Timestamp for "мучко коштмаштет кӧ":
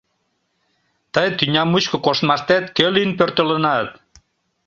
1.65-2.85